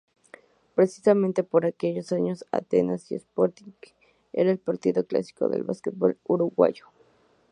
Precisamente 0.73 1.43
por 1.43 1.63
aquellos 1.63 2.11
años 2.11 2.43
Atenas 2.51 3.11
y 3.11 3.15
Sporting 3.17 3.73
era 4.33 4.49
el 4.49 4.57
partido 4.57 5.05
clásico 5.05 5.47
del 5.47 5.61
básquetbol 5.61 6.17
uruguayo. 6.25 6.85